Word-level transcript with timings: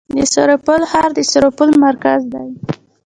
د 0.15 0.17
سرپل 0.33 0.81
ښار 0.91 1.09
د 1.17 1.19
سرپل 1.31 1.69
مرکز 1.85 2.21
دی 2.33 2.47